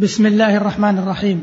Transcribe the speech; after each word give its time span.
بسم 0.00 0.26
الله 0.26 0.56
الرحمن 0.56 0.98
الرحيم. 0.98 1.42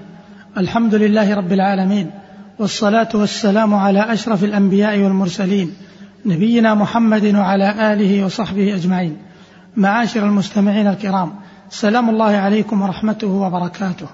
الحمد 0.57 0.95
لله 0.95 1.35
رب 1.35 1.51
العالمين 1.51 2.11
والصلاة 2.59 3.09
والسلام 3.13 3.73
على 3.73 4.13
أشرف 4.13 4.43
الأنبياء 4.43 4.99
والمرسلين 4.99 5.73
نبينا 6.25 6.75
محمد 6.75 7.35
وعلى 7.35 7.93
آله 7.93 8.25
وصحبه 8.25 8.75
أجمعين. 8.75 9.17
معاشر 9.75 10.25
المستمعين 10.25 10.87
الكرام 10.87 11.33
سلام 11.69 12.09
الله 12.09 12.37
عليكم 12.37 12.81
ورحمته 12.81 13.27
وبركاته. 13.27 14.07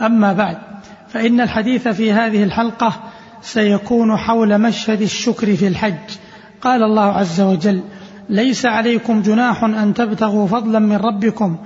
أما 0.00 0.32
بعد 0.32 0.56
فإن 1.08 1.40
الحديث 1.40 1.88
في 1.88 2.12
هذه 2.12 2.44
الحلقة 2.44 2.92
سيكون 3.42 4.16
حول 4.16 4.58
مشهد 4.58 5.02
الشكر 5.02 5.56
في 5.56 5.66
الحج. 5.66 6.08
قال 6.60 6.82
الله 6.82 7.12
عز 7.12 7.40
وجل 7.40 7.80
ليس 8.28 8.66
عليكم 8.66 9.22
جناح 9.22 9.64
أن 9.64 9.94
تبتغوا 9.94 10.46
فضلا 10.46 10.78
من 10.78 10.96
ربكم 10.96 11.56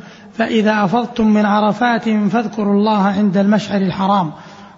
فإذا 0.40 0.84
أفضتم 0.84 1.26
من 1.26 1.46
عرفات 1.46 2.08
فاذكروا 2.08 2.74
الله 2.74 3.02
عند 3.06 3.36
المشعر 3.36 3.80
الحرام 3.80 4.32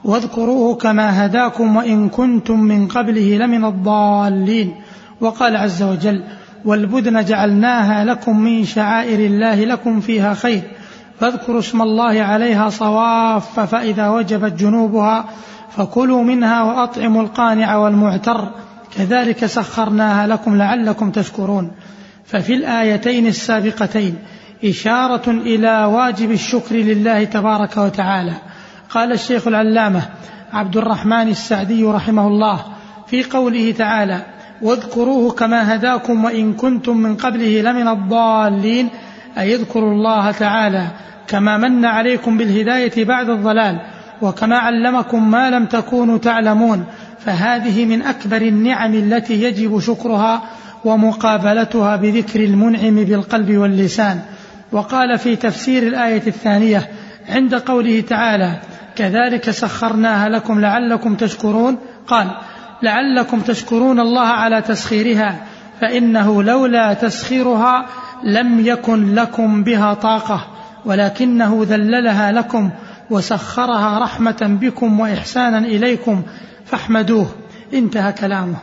واذكروه 0.05 0.75
كما 0.75 1.27
هداكم 1.27 1.77
وإن 1.77 2.09
كنتم 2.09 2.61
من 2.61 2.89
قبله 2.89 3.39
لمن 3.39 3.65
الضالين. 3.65 4.75
وقال 5.21 5.57
عز 5.57 5.83
وجل 5.83 6.25
والبدن 6.65 7.25
جعلناها 7.25 8.05
لكم 8.05 8.41
من 8.41 8.65
شعائر 8.65 9.19
الله 9.19 9.65
لكم 9.65 10.01
فيها 10.01 10.35
خير 10.35 10.63
فاذكروا 11.21 11.59
اسم 11.59 11.83
الله 11.83 12.23
عليها 12.23 12.69
صواف 12.71 13.61
فإذا 13.61 14.09
وجبت 14.09 14.53
جنوبها 14.53 15.25
فكلوا 15.77 16.23
منها 16.23 16.63
وأطعموا 16.63 17.23
القانع 17.23 17.77
والمعتر 17.77 18.49
كذلك 18.97 19.47
سخرناها 19.47 20.27
لكم 20.27 20.57
لعلكم 20.57 21.11
تشكرون. 21.11 21.71
ففي 22.25 22.55
الآيتين 22.55 23.27
السابقتين 23.27 24.19
إشارة 24.65 25.31
إلى 25.31 25.85
واجب 25.85 26.31
الشكر 26.31 26.75
لله 26.75 27.25
تبارك 27.25 27.77
وتعالى. 27.77 28.35
قال 28.91 29.13
الشيخ 29.13 29.47
العلامة 29.49 30.03
عبد 30.53 30.77
الرحمن 30.77 31.29
السعدي 31.29 31.85
رحمه 31.85 32.27
الله 32.27 32.65
في 33.07 33.25
قوله 33.25 33.73
تعالى 33.73 34.23
واذكروه 34.63 35.33
كما 35.33 35.75
هداكم 35.75 36.25
وإن 36.25 36.53
كنتم 36.53 36.97
من 36.97 37.17
قبله 37.17 37.61
لمن 37.61 37.89
الضالين 37.89 38.89
أي 39.39 39.55
اذكروا 39.55 39.93
الله 39.93 40.31
تعالى 40.31 40.87
كما 41.27 41.57
من 41.57 41.85
عليكم 41.85 42.39
بالهداية 42.39 43.05
بعد 43.05 43.29
الضلال 43.29 43.81
وكما 44.23 44.59
علمكم 44.59 45.31
ما 45.31 45.51
لم 45.51 45.67
تكونوا 45.67 46.19
تعلمون. 46.19 46.85
فهذه 47.19 47.85
من 47.85 48.03
أكبر 48.03 48.43
النعم 48.43 48.95
التي 48.95 49.43
يجب 49.43 49.81
شكرها 49.81 50.43
ومقابلتها 50.85 51.97
بذكر 51.97 52.45
المنعم 52.45 52.95
بالقلب 53.05 53.57
واللسان. 53.57 54.21
وقال 54.73 55.19
في 55.19 55.37
تفسير 55.37 55.83
الآية 55.83 56.27
الثانية 56.27 56.89
عند 57.29 57.55
قوله 57.55 58.01
تعالى 58.01 58.61
كذلك 58.97 59.51
سخرناها 59.51 60.29
لكم 60.29 60.61
لعلكم 60.61 61.15
تشكرون 61.15 61.79
قال 62.07 62.31
لعلكم 62.83 63.41
تشكرون 63.41 64.01
الله 64.01 64.27
على 64.27 64.63
تسخيرها 64.63 65.37
فإنه 65.81 66.43
لولا 66.43 66.95
تسخيرها 66.95 67.87
لم 68.25 68.67
يكن 68.67 69.15
لكم 69.15 69.65
بها 69.65 69.95
طاقة 69.95 70.47
ولكنه 70.85 71.67
ذللها 71.69 72.33
لكم 72.33 72.71
وسخرها 73.11 73.99
رحمة 73.99 74.59
بكم 74.61 75.01
وإحسانا 75.01 75.59
إليكم 75.59 76.23
فاحمدوه 76.65 77.27
انتهى 77.75 78.13
كلامه. 78.13 78.57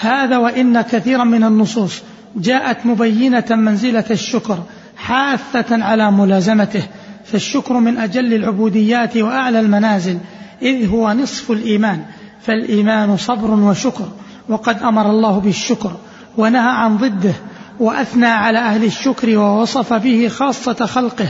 هذا 0.00 0.36
وإن 0.36 0.80
كثيرا 0.80 1.24
من 1.24 1.44
النصوص 1.44 2.02
جاءت 2.36 2.86
مبينة 2.86 3.44
منزلة 3.50 4.04
الشكر 4.10 4.58
حاثة 5.06 5.84
على 5.84 6.10
ملازمته 6.10 6.82
فالشكر 7.24 7.74
من 7.74 7.98
أجل 7.98 8.34
العبوديات 8.34 9.16
وأعلى 9.16 9.60
المنازل 9.60 10.18
إذ 10.62 10.88
هو 10.88 11.12
نصف 11.12 11.50
الإيمان 11.50 12.02
فالإيمان 12.40 13.16
صبر 13.16 13.50
وشكر 13.50 14.08
وقد 14.48 14.82
أمر 14.82 15.10
الله 15.10 15.40
بالشكر 15.40 15.92
ونهى 16.36 16.70
عن 16.70 16.96
ضده 16.96 17.32
وأثنى 17.80 18.26
على 18.26 18.58
أهل 18.58 18.84
الشكر 18.84 19.38
ووصف 19.38 19.92
به 19.92 20.28
خاصة 20.28 20.86
خلقه 20.86 21.28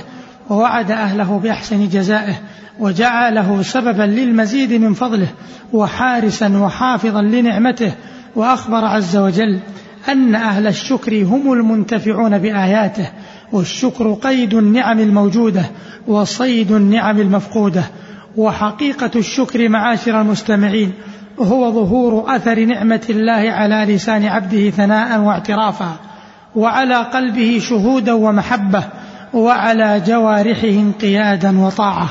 ووعد 0.51 0.91
أهله 0.91 1.39
بأحسن 1.39 1.89
جزائه 1.89 2.35
وجعله 2.79 3.63
سببا 3.63 4.03
للمزيد 4.03 4.73
من 4.73 4.95
فضله 4.95 5.29
وحارسا 5.73 6.59
وحافظا 6.59 7.23
لنعمته 7.23 7.93
وأخبر 8.37 8.85
عز 8.85 9.17
وجل 9.17 9.61
أن 10.09 10.35
أهل 10.35 10.67
الشكر 10.67 11.25
هم 11.25 11.53
المنتفعون 11.53 12.39
بآياته 12.39 13.09
والشكر 13.53 14.13
قيد 14.13 14.55
النعم 14.55 15.01
الموجودة 15.01 15.65
وصيد 16.09 16.73
النعم 16.73 17.21
المفقودة. 17.21 17.85
وحقيقة 18.37 19.11
الشكر 19.17 19.69
معاشر 19.69 20.21
المستمعين 20.21 20.93
هو 21.39 21.73
ظهور 21.73 22.37
أثر 22.37 22.65
نعمة 22.65 23.07
الله 23.11 23.51
على 23.51 23.95
لسان 23.95 24.25
عبده 24.25 24.71
ثناء 24.71 25.21
واعترافا 25.21 25.97
وعلى 26.57 26.97
قلبه 26.97 27.59
شهودا 27.69 28.13
ومحبة 28.13 28.85
وعلى 29.35 30.03
جوارحه 30.07 30.69
انقيادا 30.69 31.59
وطاعة. 31.59 32.09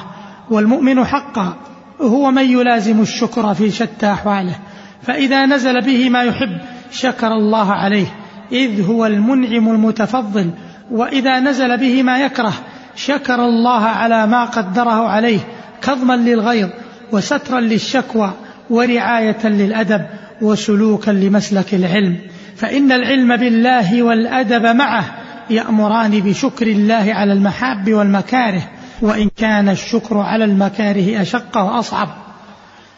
والمؤمن 0.49 1.05
حقا 1.05 1.53
هو 2.01 2.31
من 2.31 2.51
يلازم 2.51 3.01
الشكر 3.01 3.53
في 3.53 3.71
شتى 3.71 4.11
أحواله. 4.11 4.55
فإذا 5.01 5.45
نزل 5.45 5.81
به 5.81 6.09
ما 6.09 6.23
يحب 6.23 6.57
شكر 6.91 7.27
الله 7.27 7.71
عليه 7.71 8.07
إذ 8.51 8.87
هو 8.87 9.05
المنعم 9.05 9.69
المتفضل 9.69 10.49
وإذا 10.91 11.39
نزل 11.39 11.77
به 11.77 12.03
ما 12.03 12.19
يكره 12.19 12.53
شكر 12.95 13.45
الله 13.45 13.81
على 13.85 14.27
ما 14.27 14.45
قدره 14.45 15.07
عليه 15.07 15.39
كظما 15.81 16.13
للغيظ 16.13 16.69
وسترا 17.11 17.59
للشكوى 17.59 18.31
ورعاية 18.69 19.47
للأدب 19.47 20.05
وسلوكا 20.41 21.11
لمسلك 21.11 21.73
العلم. 21.73 22.17
فإن 22.55 22.91
العلم 22.91 23.35
بالله 23.37 24.03
والأدب 24.03 24.65
معه 24.65 25.03
يأمران 25.49 26.11
بشكر 26.19 26.67
الله 26.67 27.13
على 27.13 27.33
المحاب 27.33 27.93
والمكاره 27.93 28.61
وإن 29.01 29.29
كان 29.37 29.69
الشكر 29.69 30.17
على 30.17 30.45
المكاره 30.45 31.21
أشق 31.21 31.57
وأصعب. 31.57 32.09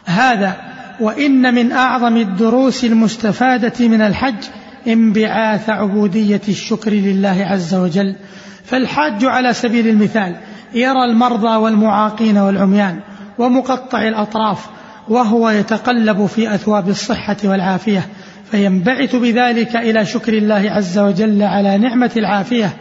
هذا 0.04 0.56
وإن 1.00 1.54
من 1.54 1.72
أعظم 1.72 2.16
الدروس 2.16 2.84
المستفادة 2.84 3.88
من 3.88 4.00
الحج 4.00 4.44
انبعاث 4.88 5.70
عبودية 5.70 6.40
الشكر 6.48 6.90
لله 6.90 7.46
عز 7.50 7.74
وجل. 7.74 8.16
فالحاج 8.64 9.24
على 9.24 9.52
سبيل 9.52 9.88
المثال 9.88 10.36
يرى 10.74 11.04
المرضى 11.04 11.56
والمعاقين 11.56 12.38
والعميان 12.38 13.00
ومقطع 13.38 14.08
الأطراف 14.08 14.66
وهو 15.08 15.50
يتقلب 15.50 16.26
في 16.26 16.54
أثواب 16.54 16.88
الصحة 16.88 17.36
والعافية 17.44 18.06
فينبعث 18.50 19.16
بذلك 19.16 19.76
إلى 19.76 20.06
شكر 20.06 20.32
الله 20.32 20.70
عز 20.70 20.98
وجل 20.98 21.42
على 21.42 21.78
نعمة 21.78 22.10
العافية 22.16 22.76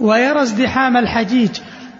ويرى 0.00 0.42
ازدحام 0.42 0.96
الحجيج 0.96 1.50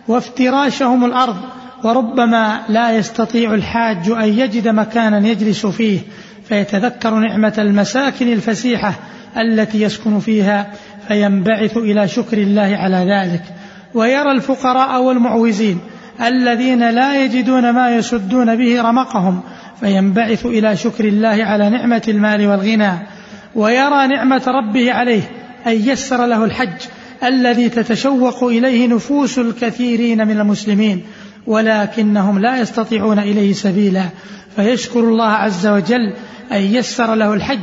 وافتراشهم 0.08 1.04
الأرض 1.04 1.36
وربما 1.84 2.60
لا 2.68 2.92
يستطيع 2.92 3.54
الحاج 3.54 4.10
أن 4.10 4.28
يجد 4.28 4.68
مكانا 4.68 5.28
يجلس 5.28 5.66
فيه 5.66 6.00
فيتذكر 6.48 7.14
نعمة 7.14 7.54
المساكن 7.58 8.32
الفسيحة 8.32 8.94
التي 9.36 9.82
يسكن 9.82 10.18
فيها 10.18 10.72
فينبعث 11.08 11.76
إلى 11.76 12.08
شكر 12.08 12.38
الله 12.38 12.76
على 12.76 12.96
ذلك. 12.96 13.42
ويرى 13.94 14.32
الفقراء 14.32 15.02
والمعوزين 15.02 15.78
الذين 16.22 16.90
لا 16.90 17.24
يجدون 17.24 17.70
ما 17.70 17.96
يسدون 17.96 18.56
به 18.56 18.82
رمقهم 18.82 19.40
فينبعث 19.80 20.46
إلى 20.46 20.76
شكر 20.76 21.04
الله 21.04 21.44
على 21.44 21.70
نعمة 21.70 22.02
المال 22.08 22.46
والغنى. 22.46 22.92
ويرى 23.54 24.06
نعمة 24.06 24.42
ربه 24.46 24.92
عليه 24.92 25.22
ان 25.66 25.72
يسر 25.72 26.26
له 26.26 26.44
الحج 26.44 26.80
الذي 27.24 27.68
تتشوق 27.68 28.44
إليه 28.44 28.88
نفوس 28.88 29.38
الكثيرين 29.38 30.28
من 30.28 30.40
المسلمين 30.40 31.02
ولكنهم 31.46 32.38
لا 32.38 32.60
يستطيعون 32.60 33.18
إليه 33.18 33.52
سبيلا. 33.52 34.04
فيشكر 34.56 35.00
الله 35.00 35.28
عز 35.28 35.66
وجل 35.66 36.12
ان 36.52 36.62
يسر 36.62 37.14
له 37.14 37.34
الحج 37.34 37.58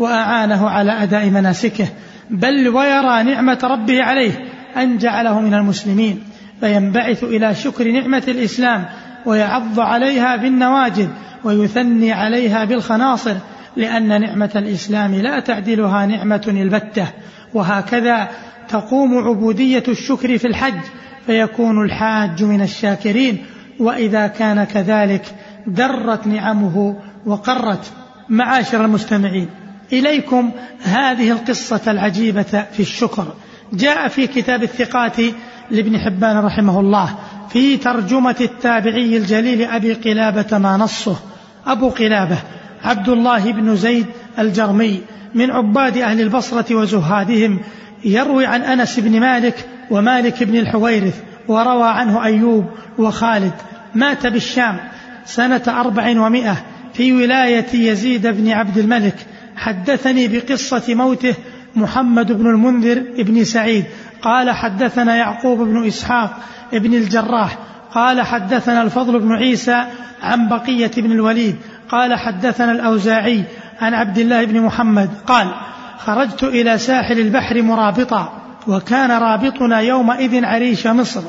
وأعانه 0.00 0.68
على 0.68 1.02
أداء 1.02 1.26
مناسكه 1.26 1.86
بل 2.30 2.68
ويرى 2.68 3.22
نعمة 3.22 3.58
ربه 3.64 4.02
عليه 4.02 4.32
أن 4.76 4.98
جعله 4.98 5.40
من 5.40 5.54
المسلمين 5.54 6.22
فينبعث 6.60 7.24
إلى 7.24 7.54
شكر 7.54 7.90
نعمة 7.90 8.22
الإسلام 8.28 8.84
ويعض 9.26 9.80
عليها 9.80 10.36
بالنواجذ 10.36 11.08
ويثني 11.44 12.12
عليها 12.12 12.64
بالخناصر 12.64 13.36
لأن 13.76 14.20
نعمة 14.20 14.50
الإسلام 14.56 15.14
لا 15.14 15.40
تعدلها 15.40 16.06
نعمة 16.06 16.42
البتة 16.48 17.06
وهكذا 17.54 18.28
تقوم 18.68 19.18
عبودية 19.18 19.82
الشكر 19.88 20.38
في 20.38 20.46
الحج 20.46 20.80
فيكون 21.26 21.84
الحاج 21.84 22.44
من 22.44 22.62
الشاكرين 22.62 23.44
وإذا 23.80 24.26
كان 24.26 24.64
كذلك 24.64 25.22
درت 25.66 26.26
نعمه 26.26 26.96
وقرت 27.26 27.92
معاشر 28.28 28.84
المستمعين. 28.84 29.48
إليكم 29.92 30.50
هذه 30.82 31.32
القصة 31.32 31.80
العجيبة 31.88 32.64
في 32.72 32.80
الشكر. 32.80 33.26
جاء 33.72 34.08
في 34.08 34.26
كتاب 34.26 34.62
الثقات 34.62 35.16
لابن 35.70 35.98
حبان 35.98 36.36
رحمه 36.36 36.80
الله 36.80 37.14
في 37.52 37.76
ترجمة 37.76 38.36
التابعي 38.40 39.16
الجليل 39.16 39.62
أبي 39.62 39.92
قلابة 39.92 40.58
ما 40.58 40.76
نصه. 40.76 41.16
أبو 41.66 41.88
قلابة 41.88 42.38
عبد 42.84 43.08
الله 43.08 43.52
بن 43.52 43.76
زيد 43.76 44.06
الجرمي 44.38 45.00
من 45.34 45.50
عباد 45.50 45.98
أهل 45.98 46.20
البصرة 46.20 46.74
وزهادهم 46.74 47.60
يروي 48.04 48.46
عن 48.46 48.62
أنس 48.62 49.00
بن 49.00 49.20
مالك 49.20 49.66
ومالك 49.90 50.42
بن 50.42 50.56
الحويرث 50.56 51.20
وروى 51.48 51.88
عنه 51.88 52.24
أيوب 52.24 52.64
وخالد. 52.98 53.52
مات 53.94 54.26
بالشام 54.26 54.76
سنة 55.24 55.62
أربع 55.68 56.20
ومائة 56.20 56.56
في 56.94 57.12
ولاية 57.12 57.74
يزيد 57.74 58.26
بن 58.26 58.50
عبد 58.50 58.78
الملك 58.78 59.26
حدثني 59.60 60.28
بقصة 60.28 60.94
موته 60.94 61.34
محمد 61.76 62.32
بن 62.32 62.46
المنذر 62.46 63.04
بن 63.18 63.44
سعيد. 63.44 63.84
قال 64.22 64.50
حدثنا 64.50 65.16
يعقوب 65.16 65.58
بن 65.58 65.86
إسحاق 65.86 66.36
بن 66.72 66.94
الجراح. 66.94 67.58
قال 67.94 68.22
حدثنا 68.22 68.82
الفضل 68.82 69.20
بن 69.20 69.32
عيسى 69.32 69.84
عن 70.22 70.48
بقية 70.48 70.90
بن 70.96 71.12
الوليد. 71.12 71.56
قال 71.88 72.14
حدثنا 72.14 72.72
الأوزاعي 72.72 73.44
عن 73.80 73.94
عبد 73.94 74.18
الله 74.18 74.44
بن 74.44 74.60
محمد. 74.60 75.10
قال 75.26 75.54
خرجت 75.98 76.42
إلى 76.42 76.78
ساحل 76.78 77.18
البحر 77.18 77.62
مرابطا 77.62 78.32
وكان 78.66 79.10
رابطنا 79.10 79.80
يومئذ 79.80 80.44
عريش 80.44 80.86
مصر. 80.86 81.22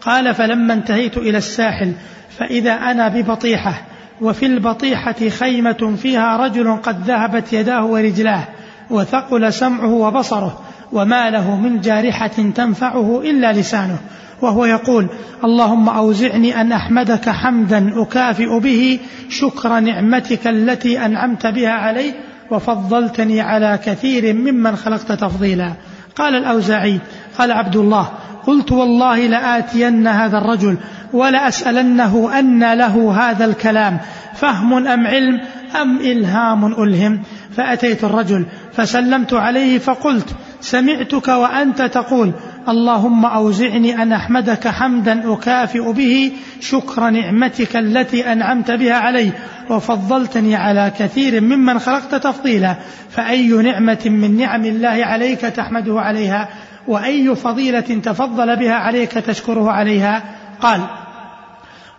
قال 0.00 0.34
فلما 0.34 0.74
انتهيت 0.74 1.16
إلى 1.16 1.38
الساحل 1.38 1.92
فإذا 2.38 2.72
أنا 2.72 3.08
ببطيحة 3.08 3.87
وفي 4.20 4.46
البطيحة 4.46 5.28
خيمة 5.28 5.96
فيها 6.02 6.36
رجل 6.36 6.76
قد 6.76 7.04
ذهبت 7.04 7.52
يداه 7.52 7.84
ورجلاه 7.84 8.44
وثقل 8.90 9.52
سمعه 9.52 9.92
وبصره 9.92 10.60
وما 10.92 11.30
له 11.30 11.56
من 11.56 11.80
جارحة 11.80 12.50
تنفعه 12.54 13.20
إلا 13.24 13.52
لسانه. 13.52 13.98
وهو 14.42 14.64
يقول 14.64 15.06
اللهم 15.44 15.88
أوزعني 15.88 16.60
أن 16.60 16.72
أحمدك 16.72 17.28
حمدا 17.28 18.02
أكافئ 18.02 18.58
به 18.58 18.98
شكر 19.28 19.80
نعمتك 19.80 20.46
التي 20.46 21.06
أنعمت 21.06 21.46
بها 21.46 21.70
علي 21.70 22.14
وفضلتني 22.50 23.40
على 23.40 23.78
كثير 23.84 24.34
ممن 24.34 24.76
خلقت 24.76 25.12
تفضيلا. 25.12 25.72
قال 26.16 26.34
الأوزاعي 26.34 26.98
قال 27.38 27.52
عبد 27.52 27.76
الله 27.76 28.08
قلت 28.48 28.72
والله 28.72 29.26
لآتين 29.26 30.06
هذا 30.06 30.38
الرجل 30.38 30.76
ولأسألنه 31.12 32.38
أن 32.38 32.72
له 32.72 33.14
هذا 33.20 33.44
الكلام 33.44 33.98
فهم 34.34 34.86
أم 34.86 35.06
علم 35.06 35.40
أم 35.82 36.00
إلهام 36.00 36.82
ألهم؟ 36.82 37.22
فأتيت 37.56 38.04
الرجل 38.04 38.46
فسلمت 38.72 39.34
عليه 39.34 39.78
فقلت 39.78 40.34
سمعتك 40.60 41.28
وأنت 41.28 41.82
تقول 41.82 42.32
اللهم 42.68 43.24
أوزعني 43.24 44.02
أن 44.02 44.12
أحمدك 44.12 44.68
حمدا 44.68 45.32
أكافئ 45.32 45.92
به 45.92 46.32
شكر 46.60 47.10
نعمتك 47.10 47.76
التي 47.76 48.32
أنعمت 48.32 48.70
بها 48.70 48.94
علي 48.94 49.30
وفضلتني 49.70 50.56
على 50.56 50.92
كثير 50.98 51.40
ممن 51.40 51.78
خلقت 51.78 52.14
تفضيلا 52.14 52.74
فأي 53.10 53.48
نعمة 53.48 54.02
من 54.06 54.36
نعم 54.36 54.64
الله 54.64 55.04
عليك 55.04 55.40
تحمده 55.40 56.00
عليها 56.00 56.48
وأي 56.88 57.36
فضيلة 57.36 57.80
تفضل 57.80 58.56
بها 58.56 58.74
عليك 58.74 59.12
تشكره 59.12 59.70
عليها؟ 59.70 60.22
قال 60.60 60.80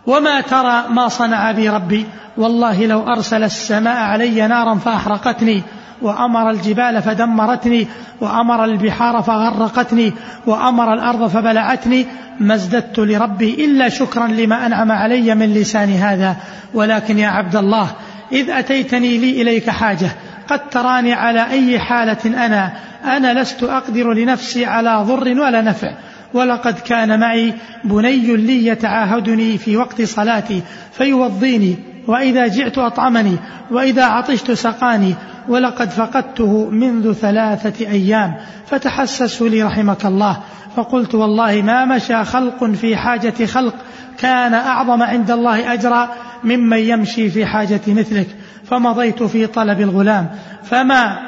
وما 0.06 0.40
ترى 0.40 0.84
ما 0.90 1.08
صنع 1.08 1.52
بي 1.52 1.68
ربي؟ 1.68 2.06
والله 2.36 2.86
لو 2.86 3.08
أرسل 3.08 3.44
السماء 3.44 3.96
علي 3.96 4.46
نارا 4.46 4.74
فأحرقتني 4.74 5.62
وأمر 6.02 6.50
الجبال 6.50 7.02
فدمرتني 7.02 7.86
وأمر 8.20 8.64
البحار 8.64 9.22
فغرقتني 9.22 10.12
وأمر 10.46 10.94
الأرض 10.94 11.26
فبلعتني 11.26 12.06
ما 12.40 12.54
ازددت 12.54 12.98
لربي 12.98 13.64
إلا 13.64 13.88
شكرا 13.88 14.26
لما 14.26 14.66
أنعم 14.66 14.92
علي 14.92 15.34
من 15.34 15.54
لسان 15.54 15.92
هذا. 15.92 16.36
ولكن 16.74 17.18
يا 17.18 17.28
عبد 17.28 17.56
الله 17.56 17.88
إذ 18.32 18.50
أتيتني 18.50 19.18
لي 19.18 19.42
إليك 19.42 19.70
حاجة 19.70 20.10
قد 20.50 20.68
تراني 20.70 21.12
على 21.12 21.50
أي 21.50 21.78
حالة 21.78 22.46
أنا 22.46 22.72
أنا 23.04 23.40
لست 23.40 23.62
أقدر 23.62 24.12
لنفسي 24.12 24.64
على 24.64 25.04
ضر 25.06 25.40
ولا 25.40 25.62
نفع. 25.62 25.92
ولقد 26.34 26.78
كان 26.78 27.20
معي 27.20 27.54
بني 27.84 28.36
لي 28.36 28.66
يتعاهدني 28.66 29.58
في 29.58 29.76
وقت 29.76 30.02
صلاتي 30.02 30.62
فيوضيني 30.92 31.76
وإذا 32.06 32.46
جعت 32.46 32.78
أطعمني 32.78 33.36
وإذا 33.70 34.04
عطشت 34.04 34.50
سقاني. 34.50 35.14
ولقد 35.48 35.90
فقدته 35.90 36.70
منذ 36.70 37.12
ثلاثة 37.12 37.86
أيام. 37.86 38.34
فتحسسوا 38.66 39.48
لي 39.48 39.62
رحمك 39.62 40.06
الله. 40.06 40.36
فقلت 40.76 41.14
والله 41.14 41.62
ما 41.62 41.84
مشى 41.84 42.24
خلق 42.24 42.64
في 42.64 42.96
حاجة 42.96 43.46
خلق. 43.46 43.74
كان 44.18 44.54
أعظم 44.54 45.02
عند 45.02 45.30
الله 45.30 45.72
أجرا 45.72 46.08
ممن 46.44 46.78
يمشي 46.78 47.30
في 47.30 47.46
حاجة 47.46 47.80
مثلك. 47.86 48.39
فمضيت 48.70 49.22
في 49.22 49.46
طلب 49.46 49.80
الغلام. 49.80 50.30
فما 50.64 51.18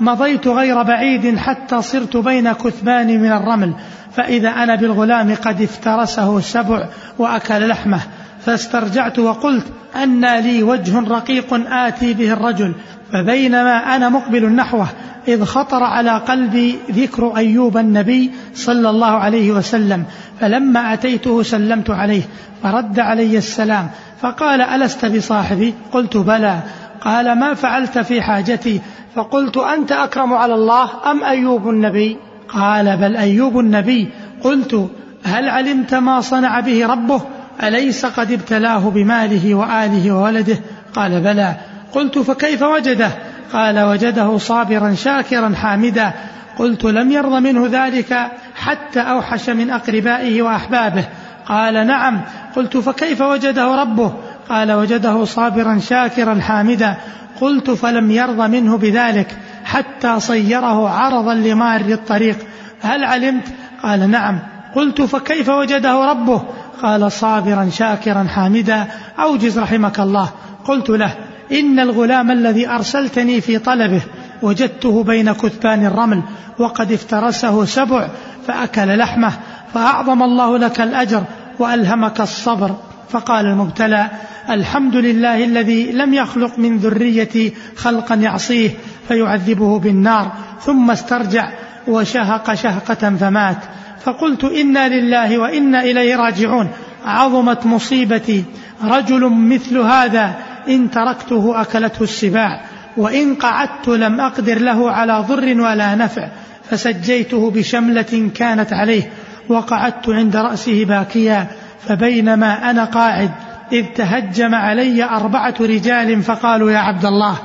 مضيت 0.00 0.48
غير 0.48 0.82
بعيد 0.82 1.38
حتى 1.38 1.82
صرت 1.82 2.16
بين 2.16 2.52
كثبان 2.52 3.06
من 3.06 3.32
الرمل. 3.32 3.74
فإذا 4.16 4.48
أنا 4.48 4.74
بالغلام 4.74 5.34
قد 5.34 5.62
افترسه 5.62 6.38
السبع 6.38 6.88
وأكل 7.18 7.68
لحمه. 7.68 8.00
فاسترجعت 8.46 9.18
وقلت 9.18 9.66
أن 10.02 10.38
لي 10.38 10.62
وجه 10.62 11.00
رقيق 11.00 11.72
آتي 11.72 12.14
به 12.14 12.32
الرجل. 12.32 12.72
فبينما 13.12 13.96
أنا 13.96 14.08
مقبل 14.08 14.52
نحوه 14.52 14.86
إذ 15.28 15.44
خطر 15.44 15.82
على 15.82 16.10
قلبي 16.10 16.78
ذكر 16.90 17.36
أيوب 17.36 17.76
النبي 17.76 18.30
صلى 18.54 18.90
الله 18.90 19.10
عليه 19.10 19.52
وسلم. 19.52 20.04
فلما 20.44 20.92
أتيته 20.92 21.42
سلمت 21.42 21.90
عليه 21.90 22.22
فرد 22.62 23.00
علي 23.00 23.38
السلام 23.38 23.90
فقال 24.20 24.60
ألست 24.60 25.04
بصاحبي؟ 25.04 25.74
قلت 25.92 26.16
بلى. 26.16 26.58
قال 27.00 27.38
ما 27.38 27.54
فعلت 27.54 27.98
في 27.98 28.22
حاجتي؟ 28.22 28.80
فقلت 29.14 29.56
أنت 29.56 29.92
أكرم 29.92 30.32
على 30.32 30.54
الله 30.54 30.90
أم 31.10 31.24
أيوب 31.24 31.68
النبي؟ 31.68 32.16
قال 32.48 32.96
بل 32.96 33.16
أيوب 33.16 33.58
النبي. 33.58 34.08
قلت 34.42 34.90
هل 35.24 35.48
علمت 35.48 35.94
ما 35.94 36.20
صنع 36.20 36.60
به 36.60 36.86
ربه؟ 36.86 37.20
أليس 37.62 38.06
قد 38.06 38.32
ابتلاه 38.32 38.90
بماله 38.90 39.54
وآله 39.54 40.12
وولده؟ 40.12 40.58
قال 40.94 41.20
بلى. 41.20 41.54
قلت 41.92 42.18
فكيف 42.18 42.62
وجده؟ 42.62 43.10
قال 43.52 43.80
وجده 43.80 44.38
صابرا 44.38 44.94
شاكرا 44.94 45.54
حامدا. 45.54 46.12
قلت 46.58 46.84
لم 46.84 47.10
يرض 47.12 47.32
منه 47.32 47.68
ذلك. 47.72 48.30
حتى 48.64 49.00
أوحش 49.00 49.50
من 49.50 49.70
أقربائه 49.70 50.42
وأحبابه. 50.42 51.04
قال 51.46 51.86
نعم. 51.86 52.20
قلت 52.56 52.76
فكيف 52.76 53.20
وجده 53.20 53.74
ربه؟ 53.74 54.12
قال 54.48 54.72
وجده 54.72 55.24
صابرا 55.24 55.78
شاكرا 55.78 56.40
حامدا. 56.40 56.96
قلت 57.40 57.70
فلم 57.70 58.10
يرض 58.10 58.40
منه 58.40 58.76
بذلك 58.76 59.36
حتى 59.64 60.20
صيره 60.20 60.88
عرضا 60.90 61.34
لمار 61.34 61.80
الطريق. 61.80 62.36
هل 62.82 63.04
علمت؟ 63.04 63.44
قال 63.82 64.10
نعم. 64.10 64.38
قلت 64.74 65.02
فكيف 65.02 65.48
وجده 65.48 66.10
ربه؟ 66.10 66.42
قال 66.82 67.12
صابرا 67.12 67.68
شاكرا 67.72 68.24
حامدا. 68.24 68.86
أوجز 69.18 69.58
رحمك 69.58 70.00
الله. 70.00 70.28
قلت 70.64 70.90
له 70.90 71.12
إن 71.52 71.80
الغلام 71.80 72.30
الذي 72.30 72.68
أرسلتني 72.68 73.40
في 73.40 73.58
طلبه 73.58 74.02
وجدته 74.42 75.02
بين 75.02 75.32
كثبان 75.32 75.86
الرمل 75.86 76.22
وقد 76.58 76.92
افترسه 76.92 77.64
سبع 77.64 78.08
فأكل 78.46 78.98
لحمه 78.98 79.32
فأعظم 79.74 80.22
الله 80.22 80.58
لك 80.58 80.80
الأجر 80.80 81.22
وألهمك 81.58 82.20
الصبر. 82.20 82.76
فقال 83.10 83.46
المبتلى 83.46 84.06
الحمد 84.50 84.96
لله 84.96 85.44
الذي 85.44 85.92
لم 85.92 86.14
يخلق 86.14 86.58
من 86.58 86.78
ذريتي 86.78 87.52
خلقا 87.76 88.14
يعصيه 88.14 88.70
فيعذبه 89.08 89.78
بالنار 89.78 90.32
ثم 90.60 90.90
استرجع 90.90 91.48
وشهق 91.88 92.54
شهقة 92.54 93.16
فمات. 93.16 93.56
فقلت 94.04 94.44
إنا 94.44 94.88
لله 94.88 95.38
وإنا 95.38 95.80
إليه 95.80 96.16
راجعون. 96.16 96.68
عظمت 97.04 97.66
مصيبتي. 97.66 98.44
رجل 98.84 99.30
مثل 99.30 99.78
هذا 99.78 100.34
إن 100.68 100.90
تركته 100.90 101.60
أكلته 101.60 102.02
السباع 102.02 102.64
وإن 102.96 103.34
قعدت 103.34 103.88
لم 103.88 104.20
أقدر 104.20 104.58
له 104.58 104.90
على 104.90 105.24
ضر 105.28 105.60
ولا 105.60 105.94
نفع. 105.94 106.28
فسجيته 106.74 107.50
بشملة 107.50 108.30
كانت 108.34 108.72
عليه 108.72 109.10
وقعدت 109.48 110.08
عند 110.08 110.36
رأسه 110.36 110.84
باكيا 110.84 111.46
فبينما 111.88 112.70
أنا 112.70 112.84
قاعد 112.84 113.30
إذ 113.72 113.84
تهجم 113.94 114.54
علي 114.54 115.04
أربعة 115.04 115.54
رجال 115.60 116.22
فقالوا 116.22 116.70
يا 116.70 116.78
عبد 116.78 117.04
الله 117.04 117.38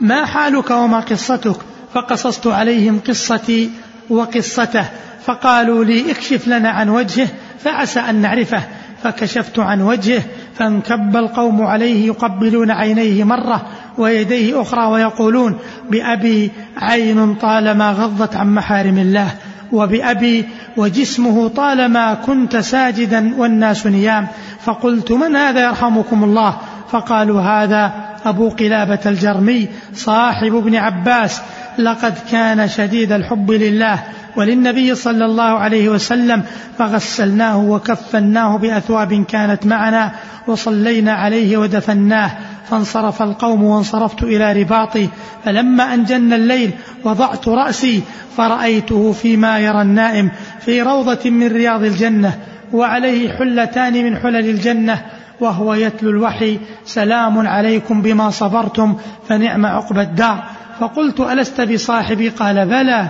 ما 0.00 0.24
حالك 0.24 0.70
وما 0.70 1.00
قصتك؟ 1.00 1.56
فقصصت 1.94 2.46
عليهم 2.46 3.00
قصتي 3.08 3.70
وقصته 4.10 4.84
فقالوا 5.24 5.84
لي 5.84 6.10
اكشف 6.10 6.48
لنا 6.48 6.70
عن 6.70 6.88
وجهه 6.88 7.28
فعسى 7.58 8.00
أن 8.00 8.14
نعرفه 8.14 8.62
فكشفت 9.02 9.58
عن 9.58 9.82
وجهه 9.82 10.22
فانكب 10.54 11.16
القوم 11.16 11.62
عليه 11.62 12.06
يقبلون 12.06 12.70
عينيه 12.70 13.24
مرة 13.24 13.66
ويديه 13.98 14.62
أخرى 14.62 14.86
ويقولون 14.86 15.58
بأبي 15.90 16.50
عين 16.76 17.34
طالما 17.34 17.90
غضت 17.90 18.36
عن 18.36 18.54
محارم 18.54 18.98
الله 18.98 19.28
وبأبي 19.72 20.48
وجسمه 20.76 21.48
طالما 21.48 22.14
كنت 22.14 22.56
ساجدا 22.56 23.34
والناس 23.36 23.86
نيام. 23.86 24.26
فقلت 24.64 25.12
من 25.12 25.36
هذا 25.36 25.68
يرحمكم 25.68 26.24
الله؟ 26.24 26.56
فقالوا 26.90 27.40
هذا 27.40 27.92
أبو 28.24 28.48
قلابة 28.48 28.98
الجرمي 29.06 29.68
صاحب 29.94 30.54
ابن 30.54 30.74
عباس. 30.76 31.40
لقد 31.78 32.14
كان 32.30 32.68
شديد 32.68 33.12
الحب 33.12 33.50
لله 33.50 33.98
وللنبي 34.36 34.94
صلى 34.94 35.24
الله 35.24 35.58
عليه 35.58 35.88
وسلم 35.88 36.42
فغسلناه 36.78 37.58
وكفناه 37.58 38.58
بأثواب 38.58 39.24
كانت 39.24 39.66
معنا 39.66 40.12
وصلينا 40.46 41.12
عليه 41.12 41.56
ودفناه. 41.56 42.30
فانصرف 42.70 43.22
القوم 43.22 43.64
وانصرفت 43.64 44.22
إلى 44.22 44.52
رباطي 44.52 45.08
فلما 45.44 45.94
ان 45.94 46.04
جن 46.04 46.32
الليل 46.32 46.70
وضعت 47.04 47.48
رأسي 47.48 48.02
فرأيته 48.36 49.12
فيما 49.12 49.58
يرى 49.58 49.82
النائم 49.82 50.30
في 50.60 50.82
روضة 50.82 51.30
من 51.30 51.46
رياض 51.46 51.84
الجنة 51.84 52.38
وعليه 52.72 53.36
حلتان 53.36 54.04
من 54.04 54.16
حلل 54.16 54.50
الجنة 54.50 55.02
وهو 55.40 55.74
يتلو 55.74 56.10
الوحي 56.10 56.58
سلام 56.84 57.48
عليكم 57.48 58.02
بما 58.02 58.30
صبرتم 58.30 58.96
فنعم 59.28 59.66
عقبى 59.66 60.00
الدار. 60.00 60.44
فقلت 60.80 61.20
ألست 61.20 61.60
بصاحبي؟ 61.60 62.28
قال 62.28 62.66
بلى. 62.66 63.06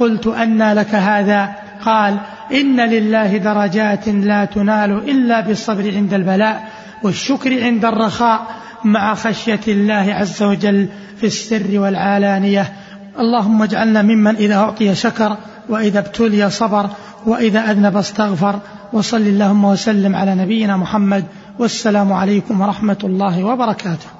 قلت 0.00 0.26
أنى 0.26 0.74
لك 0.74 0.94
هذا. 0.94 1.48
قال 1.84 2.18
إن 2.52 2.80
لله 2.80 3.36
درجات 3.36 4.08
لا 4.08 4.44
تنال 4.44 5.10
إلا 5.10 5.40
بالصبر 5.40 5.94
عند 5.96 6.14
البلاء 6.14 6.68
والشكر 7.02 7.64
عند 7.64 7.84
الرخاء. 7.84 8.46
مع 8.84 9.14
خشية 9.14 9.60
الله 9.68 10.14
عز 10.14 10.42
وجل 10.42 10.88
في 11.20 11.26
السر 11.26 11.78
والعلانية 11.78 12.72
اللهم 13.18 13.62
اجعلنا 13.62 14.02
ممن 14.02 14.36
إذا 14.36 14.54
أعطي 14.54 14.94
شكر 14.94 15.36
وإذا 15.68 15.98
ابتلي 15.98 16.50
صبر 16.50 16.90
وإذا 17.26 17.70
أذنب 17.70 17.96
استغفر. 17.96 18.58
وصل 18.92 19.16
اللهم 19.16 19.64
وسلم 19.64 20.16
على 20.16 20.34
نبينا 20.34 20.76
محمد. 20.76 21.24
والسلام 21.58 22.12
عليكم 22.12 22.60
ورحمة 22.60 22.98
الله 23.04 23.44
وبركاته. 23.44 24.17